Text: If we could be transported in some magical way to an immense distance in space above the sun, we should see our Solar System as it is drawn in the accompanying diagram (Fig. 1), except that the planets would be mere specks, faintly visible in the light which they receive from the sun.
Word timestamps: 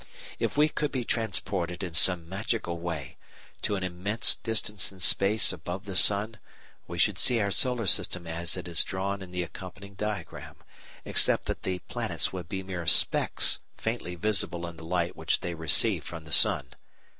If 0.39 0.57
we 0.57 0.67
could 0.67 0.91
be 0.91 1.05
transported 1.05 1.83
in 1.83 1.93
some 1.93 2.27
magical 2.27 2.79
way 2.79 3.17
to 3.61 3.75
an 3.75 3.83
immense 3.83 4.35
distance 4.35 4.91
in 4.91 4.99
space 4.99 5.53
above 5.53 5.85
the 5.85 5.95
sun, 5.95 6.39
we 6.87 6.97
should 6.97 7.19
see 7.19 7.39
our 7.39 7.51
Solar 7.51 7.85
System 7.85 8.25
as 8.25 8.57
it 8.57 8.67
is 8.67 8.83
drawn 8.83 9.21
in 9.21 9.29
the 9.29 9.43
accompanying 9.43 9.93
diagram 9.93 10.55
(Fig. 10.55 10.65
1), 10.65 10.65
except 11.05 11.45
that 11.45 11.61
the 11.61 11.77
planets 11.87 12.33
would 12.33 12.49
be 12.49 12.63
mere 12.63 12.87
specks, 12.87 13.59
faintly 13.77 14.15
visible 14.15 14.65
in 14.65 14.77
the 14.77 14.85
light 14.85 15.15
which 15.15 15.41
they 15.41 15.53
receive 15.53 16.03
from 16.03 16.23
the 16.25 16.31
sun. 16.31 16.69